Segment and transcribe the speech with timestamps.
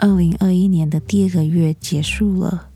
[0.00, 2.70] 二零二一年的第二个月结束了，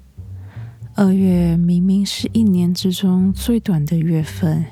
[0.94, 4.66] 二月明明是一年之中最短的月份，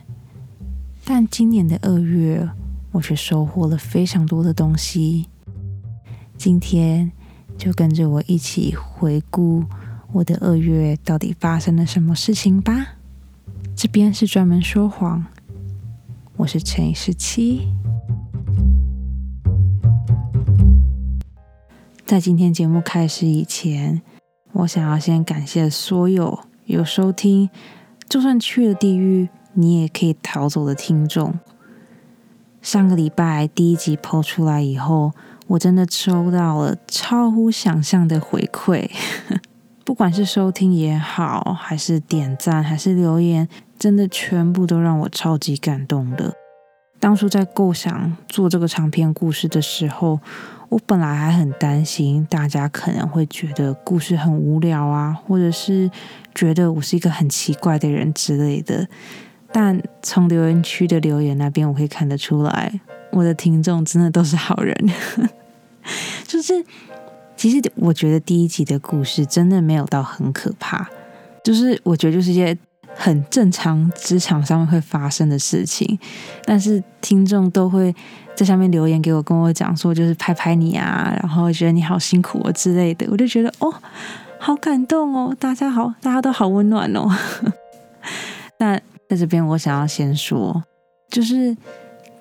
[1.03, 2.47] 但今年的二月
[2.91, 5.29] 我却收获了非常多的东西。
[6.37, 7.11] 今天
[7.57, 9.65] 就跟着我一起回顾
[10.13, 12.97] 我的二月到底发生了什么事情吧。
[13.75, 15.25] 这边是专门说谎，
[16.37, 17.63] 我是陈以十七。
[22.13, 24.03] 在今天节目开始以前，
[24.53, 27.49] 我想要先感谢所有有收听，
[28.07, 31.41] 就算去了地狱，你也可以逃走的听众。
[32.61, 35.13] 上个礼拜第一集抛出来以后，
[35.47, 38.91] 我真的收到了超乎想象的回馈，
[39.83, 46.35] 不管是收听也好，还是点赞，还是留言，真的全部都让我超级感动的。
[47.01, 50.21] 当初在构想做这个长篇故事的时候，
[50.73, 55.91] 我本来还很担心，大家可能会觉得故事很无聊啊，或者是
[56.35, 58.89] 觉得我是一个很奇怪的人之类的。
[59.53, 64.75] 但从留言区的留言那边，我可以看得出来，我的听众真的都是好人。
[66.27, 66.65] 就是，
[67.37, 70.89] 其实我觉得第一集的故事真的没有到很可怕，
[71.45, 72.57] 就是我觉得就是一些。
[72.95, 75.99] 很正常，职场上面会发生的事情，
[76.45, 77.95] 但是听众都会
[78.37, 83.75] 在下面留言给我，跟我讲说，就是拍拍你啊，然后觉得你好辛苦哦之类的，我就觉得 哦，
[84.39, 87.09] 好感动哦，大家好，大家都好温暖哦。
[88.59, 90.63] 那在这边，我想要先说，
[91.09, 91.57] 就是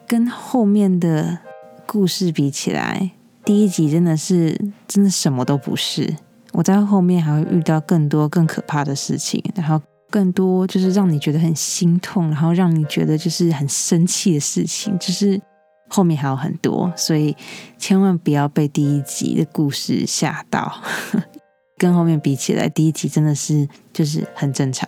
[0.07, 1.37] 跟后面的
[1.85, 3.11] 故事比起来，
[3.43, 6.15] 第一集真的是真的什么都不是，
[6.53, 9.81] 我在后面还会遇到更多更可怕的事情，然后。
[10.11, 15.41] 更多就是让你觉得很心痛，然后让你觉得就是很生气的事情，就是
[15.87, 17.35] 后面还有很多，所以
[17.77, 20.79] 千万不要被第一集的故事吓到。
[21.77, 24.87] 跟后面比起来，第一集真的是就是很正常。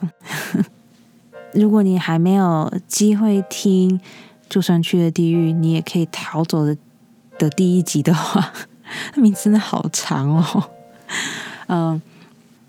[1.53, 3.99] 如果你还没有机会听，
[4.47, 6.77] 就算去了地狱，你也可以逃走的
[7.39, 8.53] 的第一集的话，
[9.17, 10.69] 名字真的好长哦。
[11.67, 12.01] 嗯。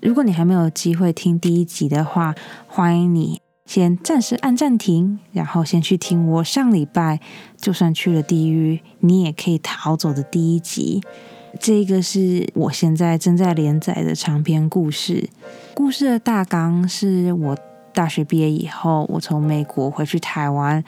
[0.05, 2.35] 如果你还没有机会听第一集的话，
[2.67, 7.19] 欢迎你先暂时按暂停，然后先去听我上礼拜
[7.57, 11.01] 就算去了地狱，你也可以逃走的第一集。
[11.59, 15.27] 这个是我现在正在连载的长篇故事。
[15.73, 17.57] 故事的大纲是我
[17.91, 20.83] 大学毕业以后，我从美国回去台湾，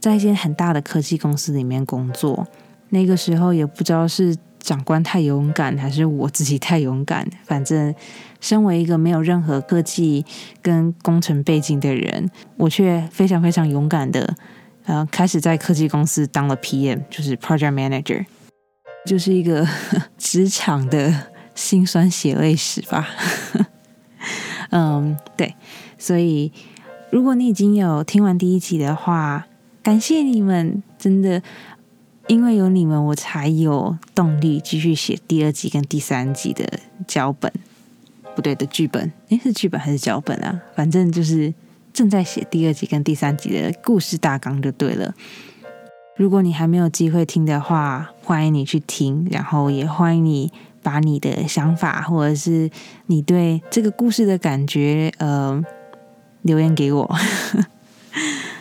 [0.00, 2.46] 在一间很大的科技公司里面工作。
[2.88, 4.34] 那个时候也不知道是。
[4.62, 7.28] 长官太勇敢，还是我自己太勇敢？
[7.44, 7.94] 反正，
[8.40, 10.24] 身为一个没有任何科技
[10.62, 14.34] 跟工程背景的人，我却非常非常勇敢的，
[14.86, 18.24] 呃，开始在科技公司当了 PM，就是 Project Manager，
[19.04, 19.66] 就是一个
[20.16, 21.12] 职场的
[21.54, 23.08] 辛酸血泪史吧。
[24.70, 25.54] 嗯，对，
[25.98, 26.52] 所以
[27.10, 29.46] 如果你已经有听完第一集的话，
[29.82, 31.42] 感谢你们，真的。
[32.28, 37.52] 因为有你们，我才有动力继续写第二集跟第三集的脚本，
[38.34, 40.60] 不对的剧本，诶，是剧本还是脚本啊？
[40.74, 41.52] 反正就是
[41.92, 45.12] 正在写第二集跟第三集的故事大纲就对了。
[46.16, 52.70] 如果你还没有机会听的话，欢迎你去听，然后也欢迎你把你的想法或者是
[53.06, 55.62] 你对这个故事的感觉，呃，
[56.42, 57.16] 留言给我。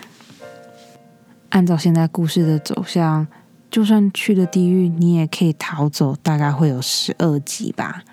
[1.49, 3.27] 按照现在故事的走向。
[3.71, 6.13] 就算去了地狱，你也可以逃走。
[6.21, 8.03] 大概会有十二集吧。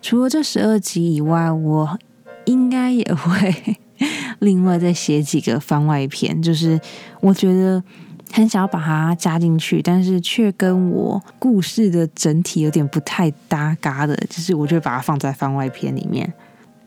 [0.00, 1.98] 除了这十二集以外，我
[2.46, 3.78] 应该也会
[4.40, 6.40] 另外再写几个番外篇。
[6.40, 6.80] 就是
[7.20, 7.82] 我觉得
[8.32, 16.32] 很想要把它加进去，但是却跟我故事的整体有点不太搭嘎的，就是我就把它放在番外篇里面。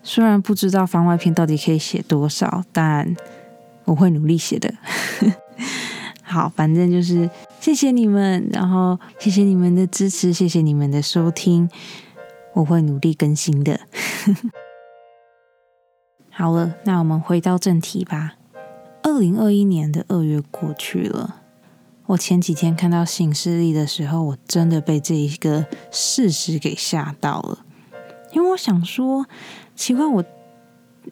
[0.01, 3.15] 虽然不知道番外篇到底可以写多少，但
[3.85, 4.73] 我会努力写的。
[6.31, 7.27] 好，反正就是
[7.59, 11.67] 谢谢你们，然后谢谢你们的支持，谢谢你们的收听，
[12.53, 13.79] 我会努力更新的。
[16.29, 18.35] 好了，那我们回到正题吧。
[19.01, 21.37] 二零二一年的二月过去了，
[22.05, 27.65] 我前几天看到行事历的时候，我真的被这一个事实给吓到了，
[28.33, 29.25] 因为我想说，
[29.75, 30.23] 奇怪我。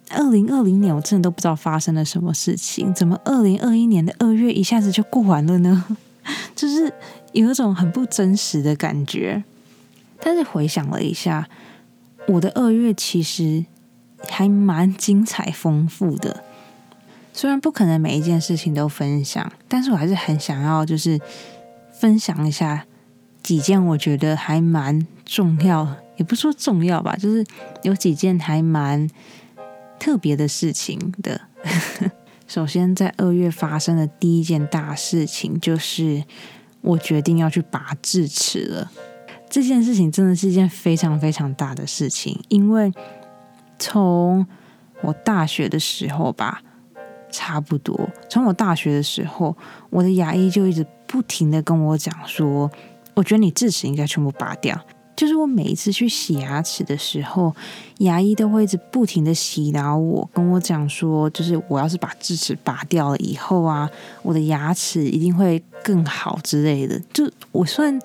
[0.10, 5.86] 二零二零年，我真的都不知道发生了什么事情，怎么二零二一年的二月一下子就过完了呢？
[6.56, 6.92] 就是
[7.32, 9.44] 有一种很不真实的感觉。
[10.20, 11.48] 但是回想了一下，
[12.28, 13.66] 我的二月其实
[14.28, 16.44] 还蛮精彩丰富的。
[17.34, 21.20] 虽然不可能每一件事情都分享，但是我还是很想要，就是
[21.94, 22.86] 分享一下
[23.44, 27.46] 几件我觉得还蛮重要，也不说重要吧，就是
[27.84, 29.08] 有几件还蛮
[30.00, 31.42] 特别的事情的。
[32.48, 36.24] 首先，在二月发生的第一件大事情，就是
[36.82, 38.92] 我决定要去拔智齿了。
[39.50, 42.92] 这件事情真的是一件非常非常大的事情，因为
[43.78, 44.46] 从
[45.02, 46.62] 我大学的时候吧，
[47.32, 49.56] 差不多从我大学的时候，
[49.90, 52.70] 我的牙医就一直不停的跟我讲说，
[53.14, 54.80] 我觉得你智齿应该全部拔掉。
[55.18, 57.54] 就是我每一次去洗牙齿的时候，
[57.98, 63.90] 牙医都会一直不停的洗脑我，跟我讲说，就是我要是把智齿拔掉了以后啊，
[64.22, 67.02] 我的牙齿一定会更好之类的。
[67.12, 68.00] 就我虽然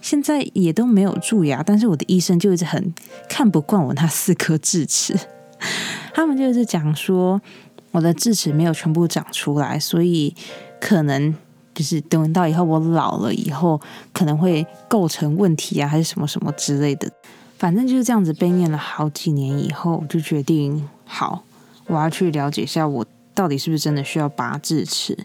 [0.00, 2.94] 现在也都没有蛀牙，但是我的医生就一直很
[3.28, 5.18] 看不惯我那四颗智齿，
[6.14, 7.42] 他们就是讲说
[7.90, 10.32] 我的智齿没有全部长出来，所以
[10.80, 11.34] 可能。
[11.74, 13.80] 就是等到以后我老了以后，
[14.12, 17.10] 可能会构成问题啊，还是什么什么之类的。
[17.58, 21.42] 反正就是这样子被念了好几年以后，就决定好，
[21.86, 23.04] 我要去了解一下我
[23.34, 25.16] 到底是不是真的需要拔智齿。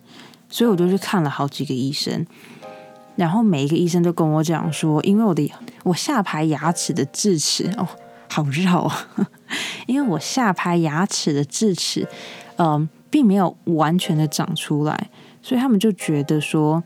[0.51, 2.25] 所以我就去看了好几个医生，
[3.15, 5.51] 然后每一个医生都跟我讲说，因为我的
[5.83, 7.87] 我下排牙齿的智齿哦，
[8.27, 9.07] 好绕啊，
[9.85, 12.07] 因为我下排牙齿的智齿，
[12.57, 15.09] 嗯，并没有完全的长出来。
[15.41, 16.83] 所以他们就觉得说，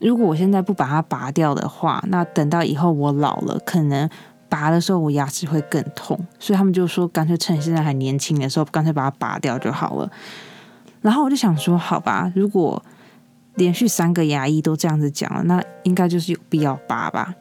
[0.00, 4.08] 如果我现在不把它拔掉的话，那等到以后我老了，可能
[4.48, 6.18] 拔的时候我牙齿会更痛。
[6.38, 10.10] 所以他们就说，干脆趁现在还年轻的时候，干脆把它拔掉就好了。
[11.00, 12.82] 然后我就想说，好吧，如果
[13.54, 17.34] 连续三个牙医都这样子讲了，那应该就是有必要拔吧。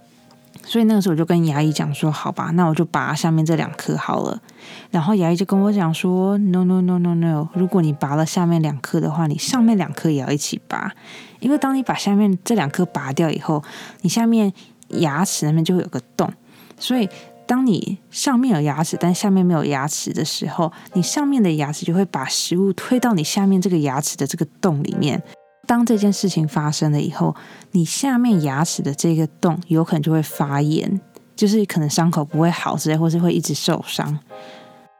[0.67, 4.41] 所以那个时候我就跟牙医讲说，好吧，那我就拔下面这两颗好了。
[4.89, 10.91] 然后牙医就跟我讲说，no no no no no，如果你拔了下面两颗的话，你上面两颗也要一起拔，
[11.39, 13.63] 因为当你把下面这两颗拔掉以后，
[14.01, 14.51] 你下面
[14.89, 16.33] 牙齿那边就会有个洞。
[16.79, 17.07] 所以
[17.45, 25.21] 当你上面有牙齿，但下面没有牙齿的时候，你上面的牙齿就会把食物推到你下面这个牙齿的这个洞里面。
[25.65, 27.35] 当这件事情发生了以后，
[27.71, 31.01] 你下面牙齿的这个洞有可能就会发炎，
[31.35, 34.19] 就是可能伤口不会好之类，或是会一直受伤。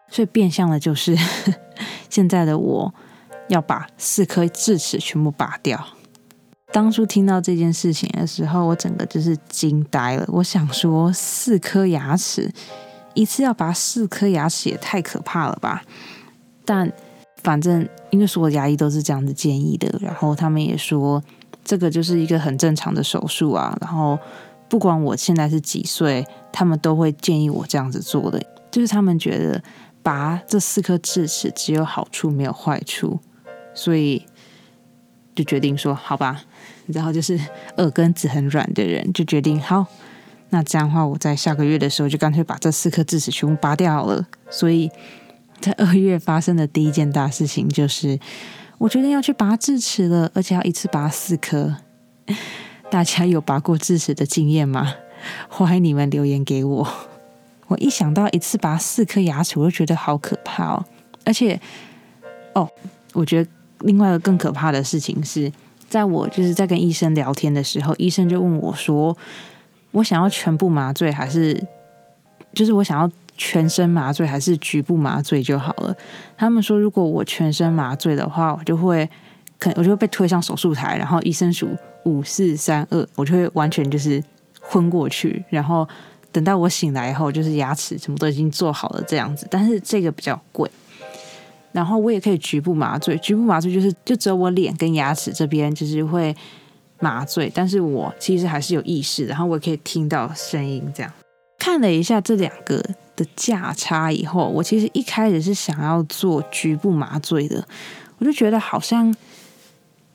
[0.10, 1.18] 所以变相的就是，
[2.10, 2.94] 现在的我
[3.48, 5.88] 要把四颗智齿全部拔掉。
[6.72, 10.26] 当初听到这件事情的时候，我整个就是惊呆了。
[10.28, 12.52] 我想说，四颗牙齿
[13.14, 15.84] 一次要拔四颗牙齿也太可怕了吧？
[16.66, 16.92] 但
[17.46, 21.24] 反正，因为所有牙医都是这样子建议的，然后他们也说
[21.64, 23.78] 这个就是一个很正常的手术啊。
[23.80, 24.18] 然后
[24.68, 29.62] 不管我现在是几岁，他们都会建议我这样子做的，就是他们觉得
[30.02, 33.20] 拔这四颗智齿只有好处没有坏处，
[33.76, 34.26] 所以
[35.36, 36.42] 就决定说好吧。
[36.88, 37.40] 然后就是
[37.78, 39.86] 耳根子很软的人就决定好，
[40.50, 44.26] 那这样的话我在下个月的时候就干脆把这四颗智齿全部拔掉了。
[44.50, 44.90] 所以。
[45.62, 48.19] 在二月发生的第一件大事情就是，
[48.78, 51.75] 我决定要去拔智齿了，而且要一次拔四颗。
[52.92, 54.94] 大家有拔过智齿的经验吗？
[55.50, 56.88] 欢迎你们留言给我。
[57.68, 60.86] 我一想到一次拔四颗牙齿，我就觉得好可怕哦。
[61.24, 61.60] 而且，
[62.54, 62.69] 哦，
[63.13, 63.50] 我觉得
[63.80, 65.51] 另外一个更可怕的事情是，
[65.90, 69.18] 在我就是在跟医生聊天的时候，医生就问我说
[69.92, 71.60] ：“我想要全部麻醉，还是
[72.54, 75.96] 就是我想要？”全身麻醉还是局部麻醉就好了。
[76.38, 79.10] 他们说，如果我全身麻醉的话，我就会，
[79.60, 81.70] 可我就会被推上手术台，然后医生数
[82.06, 84.24] 五四三二，我就会完全就是
[84.62, 85.44] 昏过去。
[85.50, 85.88] 然后
[86.32, 89.46] 等到我醒来以后，就是牙齿什么都已经做好了这样子。
[89.51, 90.70] 但是这个比较贵。
[91.72, 96.34] 然后我也可以局部麻醉，局部麻醉就是就只有我脸跟牙齿这边就是会
[97.01, 101.12] 麻醉，但是我其实还是有意识，然后我也可以听到声音这样。
[101.60, 102.82] 看了一下这两个。
[103.15, 107.65] 的价差以后，我其实一开始是想要做局部麻醉的，
[108.17, 109.13] 我就觉得好像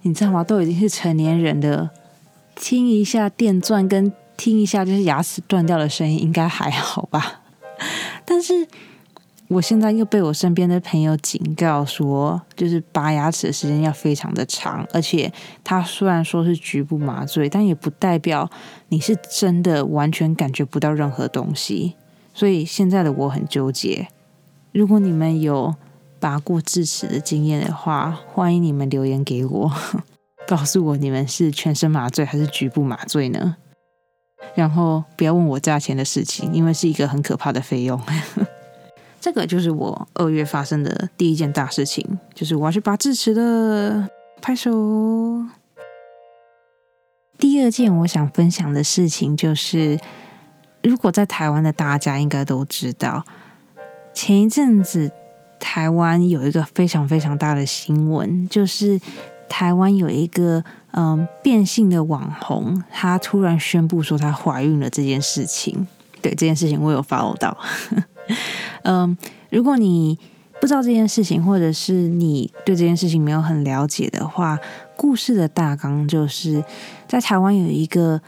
[0.02, 0.44] 你知道吗？
[0.44, 1.90] 都已经是成年人的，
[2.54, 7.42] 听一下电钻跟听一下就是牙齿断掉的声音，应该还好吧？
[8.24, 8.66] 但是
[9.48, 15.32] 我现在又被我身边的朋友警告说，就是拔牙齿的时间要非常的长，而且
[15.64, 18.48] 它虽然说是局部麻醉，但也不代表
[18.88, 21.96] 你是真的完全感觉不到任何东西。
[22.32, 24.08] 所以现在的我很纠结。
[24.72, 25.74] 如果你们有
[26.20, 29.72] 拔过智齿的经验的话，欢迎你们留言给我，
[30.46, 33.56] 告诉我你们是全身麻醉还是局部麻醉呢？
[34.54, 38.00] 然后不要问我价钱的事情，因为是一个很可怕的费用。
[39.20, 44.08] 这个就是我二月发生的第一件大事情，就是我要去拔智齿的。
[44.40, 44.70] 拍手。
[47.36, 49.98] 第二件我想分享的事情就是。
[50.82, 53.24] 如果在台湾的大家应该都知道，
[54.14, 55.10] 前一阵子
[55.58, 59.00] 台湾有一个非常非常大的新闻，就是
[59.48, 65.86] 台湾有一个嗯变性的网红，她突然宣布说她怀孕了这件事情。
[66.22, 67.56] 对这件事情，我有 follow 到。
[68.84, 69.16] 嗯，
[69.48, 70.18] 如果你
[70.60, 74.58] 不知道这件事情，或者是你对这件事情没有很了解的话，
[74.96, 76.62] 故事的大纲就是
[77.08, 78.20] 在台湾有一个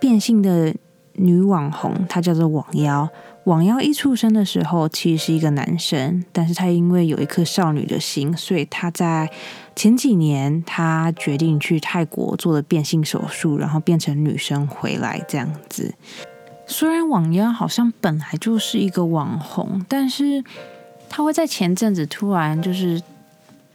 [0.00, 0.74] 变性的
[1.14, 3.08] 女网红，她叫做网妖。
[3.44, 9.30] 网妖一出生的时候其实是一个男生，但是她因为有一颗少女的心，所以她在
[9.76, 15.94] 前几年她决定去泰国做了变性手术，然后变成女生回来这样子。
[16.66, 20.42] 虽然网妖好像本来就是一个网红，但是
[21.10, 23.02] 他会在前阵子突然就是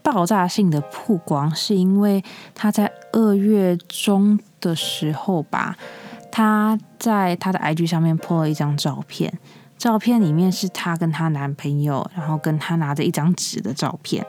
[0.01, 2.23] 爆炸性的曝光，是因为
[2.55, 5.77] 他在二月中的时候吧，
[6.39, 9.37] 她在她的 IG 上面 po 了一张照片，
[9.77, 14.25] 照片里面是她跟她男朋友，然后跟她拿着一张纸的照片。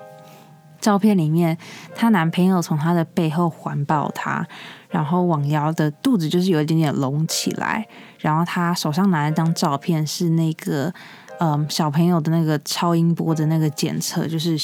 [0.81, 1.57] 照片里面，
[1.95, 4.45] 她男朋友从她的背后环抱她，
[4.89, 7.87] 然后网腰的肚子就是有一点点隆起来，
[8.19, 10.93] 然后她手上拿一张照片，是那个
[11.39, 14.59] 嗯小朋友的那个超音波的那个检测，就是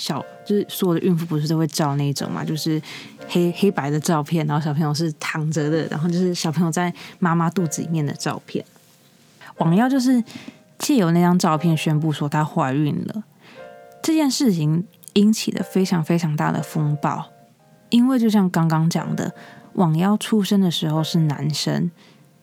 [0.00, 2.80] 小就是所有的孕妇不是都会照那种嘛，就是
[3.28, 8.64] 黑黑白的照片，然后小朋友是躺着的，然后就是小朋友在妈妈肚子里面的照片。
[9.58, 10.24] 网腰就是
[10.78, 13.22] 借由那张照片宣布说她怀孕了，
[14.02, 14.86] 这件事情。
[15.14, 17.32] 引起了非常非常大的风暴，
[17.88, 19.34] 因为就像刚刚讲的，
[19.72, 21.90] 网妖出生的时候是男生，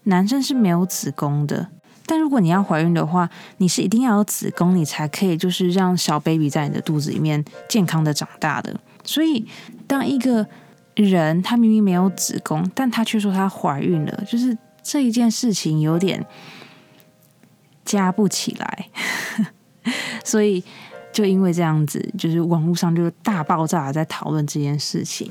[0.04, 1.70] 男生是没有子宫的。
[2.08, 8.74] 但如果你要怀孕的话，你是一定要有子宫，你才可以就是让小 baby 在你的肚子里面健康的长大的。
[9.04, 9.46] 所以，
[9.86, 10.48] 当一个
[10.96, 16.26] 人他明明没有子宫，但他却说他怀孕了，就是这一件事情有点
[17.86, 18.90] 加不起来，
[20.24, 20.64] 所以。
[21.14, 25.28] 就因为这样子，就是网络上就大爆炸在讨论这件事情，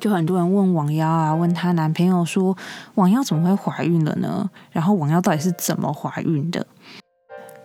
[0.00, 2.56] 就很多人问网妖啊，问她男朋友说，
[2.94, 4.48] 网妖怎么会怀孕了呢？
[4.70, 6.66] 然后网妖到底是怎么怀孕的？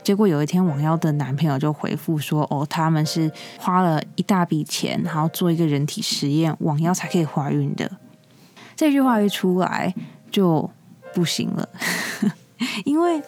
[0.03, 7.89] 结果有一天，网妖的男朋友就回复说，哦，他们是花了一大笔钱，然后做一个人体实验，网妖才可以怀孕的。
[8.75, 9.93] 这句话一出来
[10.31, 10.69] 就
[11.13, 11.69] 不行了，
[12.85, 13.21] 因为。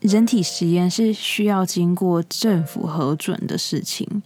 [0.00, 4.22] 人体实验是需要经过政府核准的事情。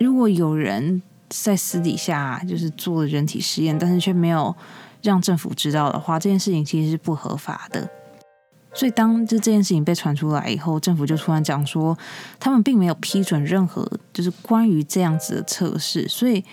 [0.00, 1.00] 如果有人
[1.32, 4.54] 在私底下就是做了人体实验，但是却没有
[5.02, 7.88] 让政府知道的话，这件事情其实是不合法的。
[8.74, 11.96] 所以，当就这件事情被传出来以后，政府就突然讲说，
[12.38, 16.06] 他们并没有批准任何就是关于这样子的测试。
[16.08, 16.44] 所以，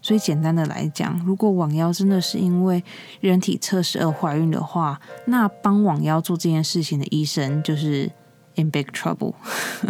[0.00, 2.82] 所以简单的来讲，如果网妖真的是因为
[3.20, 8.10] 人体测试而怀孕的话，那帮网妖做这件事情的医生就是。
[8.56, 9.32] In big trouble，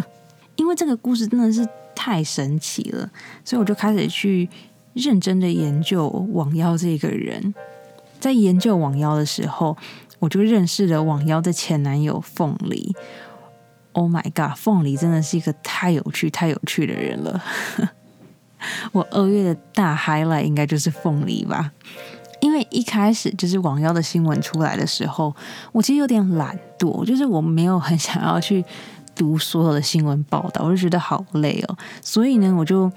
[0.55, 1.67] 因为这个故事真的是
[2.01, 3.11] 太神奇了，
[3.45, 4.49] 所以我就开始去
[4.95, 7.55] 认真的研究网妖这个人。
[8.19, 9.77] 在研究网妖的时候，
[10.19, 12.97] 我就认识了网妖的前男友凤梨。
[13.93, 17.43] Oh my god，凤梨真的是一个太有趣、太有趣的人了。
[18.93, 21.73] 我二月的大 highlight 应该就是凤梨吧。
[22.41, 25.37] 因为一开始就是网妖的新闻出来的时候，
[25.73, 28.65] 我其实有点懒惰，就是我没有很想要去
[29.21, 31.77] 读所有的新闻报道，我就觉得好累哦。
[32.01, 32.91] 所以呢，我就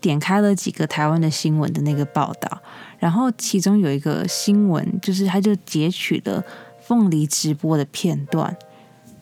[0.00, 2.58] 点开了几个台湾的新闻的那个报道，
[2.98, 6.42] 然后其中有一个新闻，就是他就截取了
[6.80, 8.56] 凤梨直播的片段，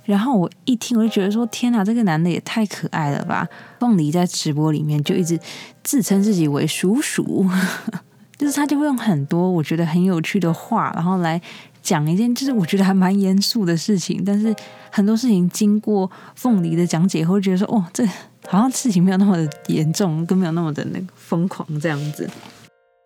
[0.05, 3.49] 然后我一听我就觉得说：天哪，这个男的也太可爱了吧！
[3.81, 5.37] 凤梨在直播里面就一直
[5.83, 7.45] 自称自己为叔叔。
[8.39, 11.41] 就是他就会用很多我觉得很有趣的话，然后来
[11.85, 14.25] 讲一件就是我觉得还蛮严肃的事情。
[14.25, 14.53] 但是
[14.91, 18.05] 很多事情经过凤梨的讲解后，觉得说哦，这
[18.49, 22.29] 好像事情没有那么的严重，更没有那么的那个疯狂这样子。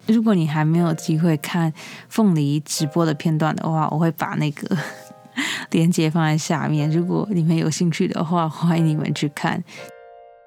[0.07, 1.71] 如果你还没有机会看
[2.09, 4.75] 凤梨直播的片段的话，我会把那个
[5.73, 6.91] 链接放在下面。
[6.91, 9.63] 如果你们有兴趣的话，欢迎你们去看。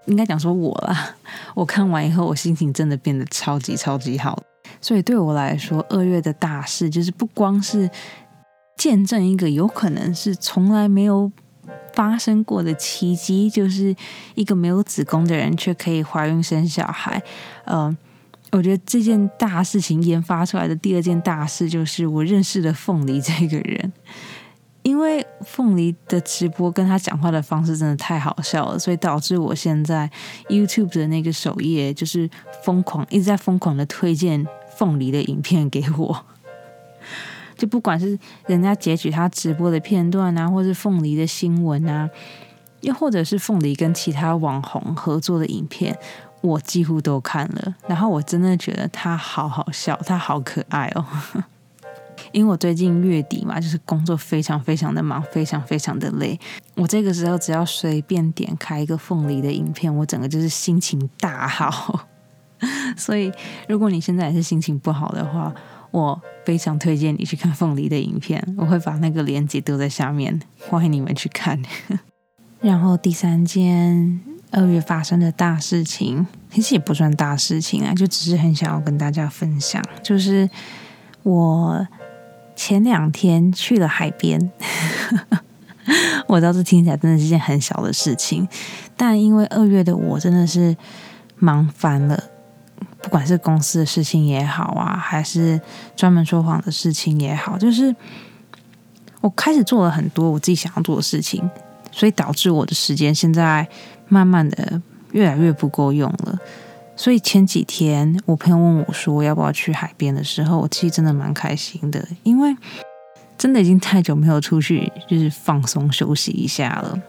[0.08, 1.16] 应该讲说我啦，
[1.54, 4.42] 我看完以后，我心情真的变得超级超级好。
[4.82, 7.88] 所以对我来说，二月的大事就是不光是
[8.82, 11.32] 见证一个有可能是从来没有
[11.94, 13.96] 发生过的奇迹，就是
[14.34, 17.22] 一个没有子宫的人却可以怀孕生小孩。
[17.66, 17.96] 嗯，
[18.52, 23.94] 我觉得这件大事情研发出来的第二件大事，就是我认识了凤梨这个人。
[24.82, 30.10] 因为凤梨的直播跟他讲话的方式真的太好笑了，所以导致我现在
[30.50, 32.28] YouTube 的那个首页就是
[32.64, 34.44] 疯狂一直在疯狂的推荐。
[34.74, 36.26] 凤梨的影片给我，
[37.62, 42.10] 就不管是人家截取他直播的片段啊，或是凤梨的新闻啊，
[42.80, 45.96] 又或者是凤梨跟其他网红合作的影片，
[46.42, 47.76] 我几乎都看了。
[47.88, 51.06] 然后我真的觉得他好好笑，他好可爱哦。
[52.34, 56.40] 因为我最近月底嘛，就是工作非常非常的忙，非常非常的累。
[56.74, 62.08] 我这个时候只要随便点开一个凤梨的影片，我整个就是心情大好。
[62.98, 63.32] 所以，
[63.68, 65.54] 如果你现在也是心情不好的话，
[65.92, 68.42] 我非常推荐你去看凤梨的影片。
[68.58, 71.62] 我会把那个链接丢在下面，欢迎你们去看。
[72.60, 74.20] 然后第三件
[74.52, 80.50] 二月发生的大事情，其实也不算大事情啊，就只是很想要跟大家分享，就是
[81.24, 81.88] 我。
[82.54, 84.52] 前两天去了海边，
[86.28, 88.48] 我知道这听起来真的是件很小的事情，
[88.96, 90.76] 但因为二月的我真的是
[91.38, 92.24] 忙翻了，
[93.02, 95.60] 不管是公司的事情也好啊，还是
[95.96, 97.96] 专门说谎的事情也好，就是
[99.22, 101.50] 我开始做了很多我自己想要做的事情，
[101.92, 103.68] 所以导致我的时间现在
[104.08, 104.82] 慢慢的
[105.12, 106.40] 越来越不够用了。
[106.96, 112.56] 所以前几天我朋友问我说要不要去海边的时候，我其实真的蛮开心的，因为
[113.38, 117.02] 真的已经太久没有出去就是放松休息一下了。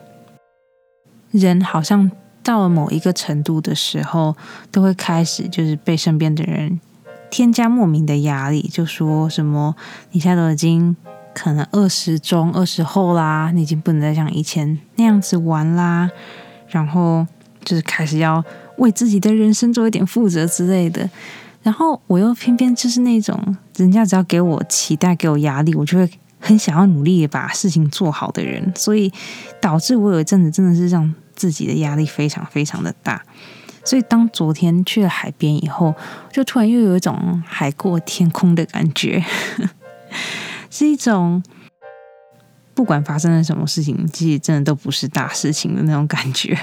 [1.31, 2.11] 人好像
[2.43, 4.37] 到了某一个程度的时候，
[4.71, 6.81] 都会开始就是被身边的人
[7.31, 9.75] 添加莫名的压力，就说什么
[10.11, 10.97] 你现在都已经
[11.35, 16.11] 可能二十中二十后啦，你已经不能再像以前那样子玩啦，
[16.69, 17.27] 然后
[17.65, 18.45] 就是开始要。
[18.79, 21.09] 为自己的人生做一点负责之类的，
[21.63, 23.39] 然后我又偏偏就是那种
[23.77, 29.13] 人家只要给我期待、给我压力，我就会很想要努力把事情做好的人，所以
[29.61, 33.23] 导致我有一阵子真的是这样自己的压力非常非常的大。
[33.85, 35.95] 所以当昨天去了海边以后，
[36.33, 39.25] 就突然又有一种海阔天空的感觉，
[40.71, 41.43] 是一种
[42.75, 46.57] 不管发生了什么事情，其实真的都不是大事情的那种感觉。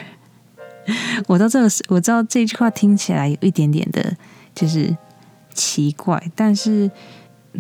[1.28, 4.16] 我知道这个，我知道这句话听起来有一点点的，
[4.56, 4.96] 就是
[5.54, 6.32] 奇怪。
[6.34, 6.90] 但是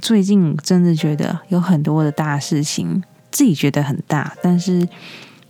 [0.02, 4.88] 最近真的觉得有很多的大事情，自己觉得很大，但是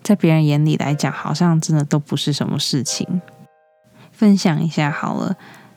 [0.09, 3.21] 在别人眼里来讲，好像真的都不是什么事情。
[4.11, 5.35] 分享一下好了，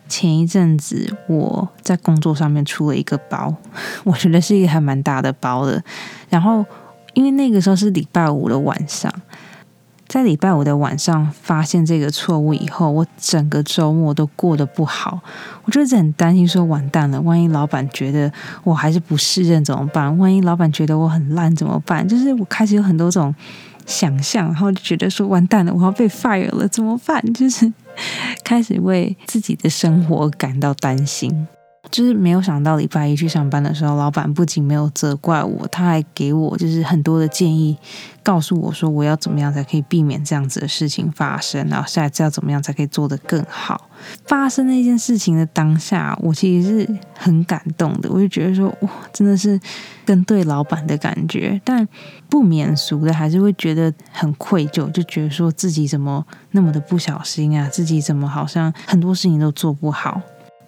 [0.08, 3.54] 前一阵子我在工作上面出了一个包，
[4.04, 5.84] 我觉得是一个还蛮大的包的。
[6.30, 6.64] 然后
[7.12, 9.12] 因为那个时候是礼拜五的晚上。
[10.08, 15.18] 在礼拜五的晚上发现这个错误以后，我整个周末都过得不好。
[15.64, 18.30] 我就一直很担心，说完蛋了，万一老板觉得
[18.62, 20.18] 我还是不适任怎么办？
[20.18, 22.06] 万一老板觉得我很烂怎么办？
[22.06, 23.34] 就是我开始有很多种
[23.86, 27.22] 想象，然后就觉得说完蛋了，我要被 fire 了怎么办？
[27.32, 27.72] 就是
[28.44, 31.46] 开始为自己的生活感到担心。
[31.92, 37.76] 就是没有想到礼拜一去上班的时候，老板不仅没有责怪我，他还给我就是很多的建议，
[38.22, 43.90] 告诉我说我要怎么样才可以避免这样子的事情发生，然后下一次要怎么样才可以做得更好。
[44.26, 49.60] 发生那件事情的当下，我其实是很感动的，我就觉得说哇，真的是
[50.06, 51.86] 跟对老板的感觉，但
[52.28, 60.20] 不免俗的还是会觉得很愧疚，就觉得说自己怎么那么的不小心啊，自己怎么好像很多事情都做不好。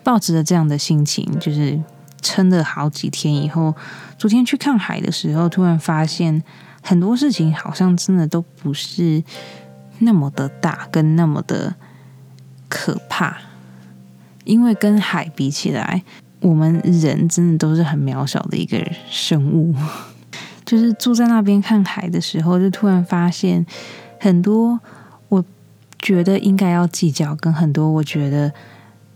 [0.04, 1.80] 抱着这样的心情，就是
[2.20, 3.74] 撑了好几天以后，
[4.18, 6.42] 昨天去看海的时候，突然发现
[6.82, 9.24] 很多事情好像真的都不是
[10.00, 11.74] 那么的大，跟那么的
[12.68, 13.38] 可怕。
[14.44, 16.02] 因为跟海比起来，
[16.40, 19.74] 我们人真的都是很渺小的一个生物。
[20.66, 23.64] 就是坐在那边看海的时候，就突然发现
[24.20, 24.78] 很多
[25.28, 25.42] 我
[25.98, 28.52] 觉得应该要计较，跟很多我觉得。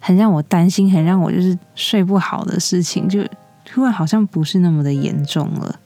[0.01, 3.21] 很让我担心，很让我就是睡不好的事情，就
[3.65, 5.79] 突然好像不是那么的严重了。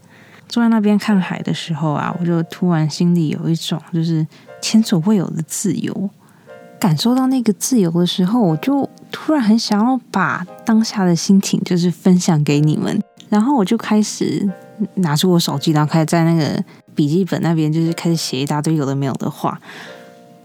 [0.49, 4.27] 坐在那边看海的时候啊，我就突然心里有一种就是
[4.61, 6.11] 前所未有的自由。
[6.79, 13.01] 感受到那个自由的时候，我就突然很想要把当下的心情就是分享给你们。
[13.31, 14.47] 然后我就开始
[14.97, 16.63] 拿出我手机，然后开始在那个
[16.95, 19.59] 笔记本那边就是开始写一大堆有的没有的话。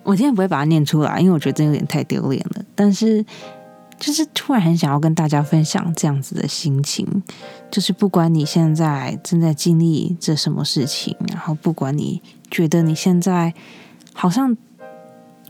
[0.03, 2.63] 我今天不会把它念出来，因为我觉得这有点太丢脸了。
[2.73, 3.25] 但是。
[3.99, 7.23] 就是突然很想要跟大家分享这样子的心情，
[7.71, 13.53] 就是不管你现在正在经历着什么事情，然后不管你觉得你现在
[14.13, 14.55] 好像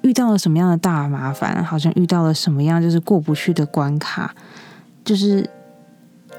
[0.02, 4.34] 遇到了什么样的大麻烦，好像遇到了什么样就是过不去的关卡，
[5.04, 5.50] 就是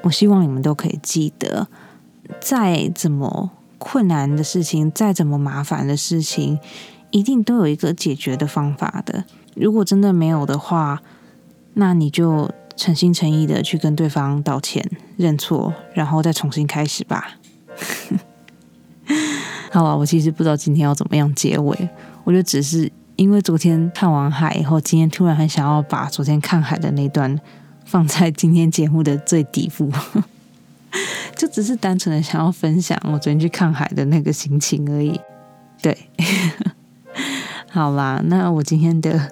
[0.01, 1.67] 我希望你们都可以记得，
[2.39, 6.59] 再怎么困难的事情，再怎么麻烦的事情，
[7.11, 9.23] 一定都有一个解决的方法的。
[9.55, 11.01] 如果真的没有的话，
[11.73, 14.83] 那你就诚心诚意的去跟对方道歉、
[15.17, 17.37] 认错，然后再重新开始吧。
[19.71, 21.89] 好了，我其实不知道今天要怎么样结尾，
[22.23, 27.39] 我就只是因为昨天看完海以后，今天突然很想要把昨天看海的那段
[27.85, 29.91] 放在今天节目的最底部，
[31.35, 35.19] 就只是单纯的想要分享我昨天去看海的那个心情而已。
[35.81, 35.97] 对，
[37.69, 39.31] 好啦，那我今天的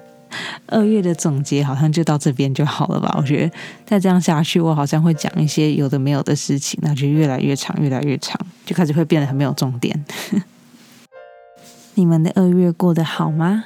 [0.67, 3.13] 二月的总结好像就到这边就好了吧？
[3.17, 3.53] 我觉得
[3.85, 8.39] 再这样下去，我好像会讲一些有的没有的事情，那就越来越长，越来越长。
[8.65, 10.05] 就开始会变得很没有重点。
[11.95, 13.63] 你们的二月过得好吗？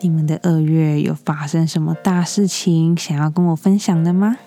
[0.00, 4.38] 你们的二月有发生什么大事情想要跟我分享的吗？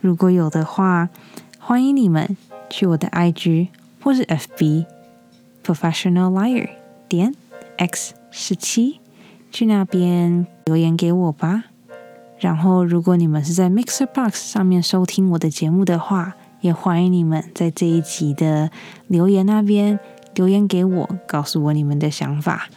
[0.00, 1.08] 如果有的话，
[1.58, 2.36] 欢迎你们
[2.68, 3.68] 去我的 IG
[4.00, 4.86] 或是 FB
[5.64, 6.68] Professional Liar
[7.08, 7.34] 点
[7.76, 9.00] X 十七
[9.56, 11.64] 去那边留言给我吧。
[12.38, 18.70] 然后，如果你们是在 Mixer Box 上面收听我的节目的话，也欢迎你们在这一集的
[19.06, 19.98] 留言那边
[20.34, 22.68] 留言给我，告诉我你们的想法。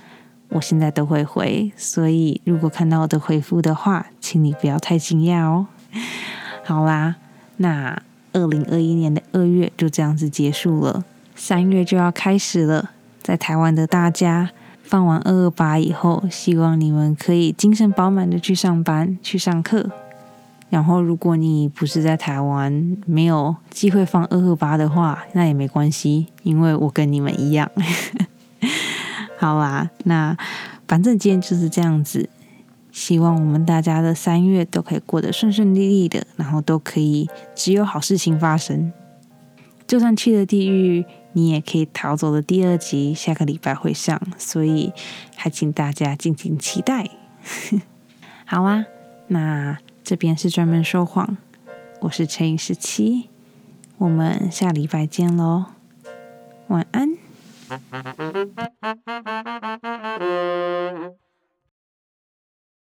[0.51, 5.67] 我现在都会回，所以如果看到我的回复的话，请你不要太惊讶哦。
[6.63, 7.17] 好啦，
[7.57, 11.03] 那二零二一年的二月就这样子结束了，
[11.35, 12.91] 三月就要开始了。
[13.21, 14.51] 在台湾的大家
[14.89, 19.87] 放完二二八以后，希望你们可以精神饱满的去上班、去上课。
[20.71, 27.69] 然后，如果你不是在台湾，没有机会放二二八的话，那也没关系，因为我跟你们一样。
[29.37, 30.35] 好啦，那
[30.87, 32.27] 反正今天就是这样子。
[32.91, 38.91] 希望我们大家的三月都可以过得顺顺利利的，然后都可以只有好事情发生。
[39.85, 44.91] 就算去了地狱，你也可以逃走的第二集，下个礼拜会上，所以
[45.35, 47.09] 还请大家敬请期待。
[48.45, 48.85] 好啊，
[49.27, 51.37] 那这边是专门说谎，
[52.01, 53.29] 我是陈颖十七，
[53.97, 55.65] 我们下礼拜见喽，
[56.67, 57.09] 晚安。